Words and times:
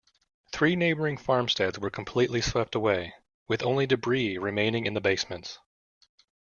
Three 0.51 0.75
neighboring 0.75 1.17
farmsteads 1.17 1.77
were 1.77 1.91
completely 1.91 2.41
swept 2.41 2.73
away, 2.73 3.13
with 3.47 3.61
only 3.61 3.85
debris 3.85 4.39
remaining 4.39 4.87
in 4.87 4.95
the 4.95 4.99
basements. 4.99 5.59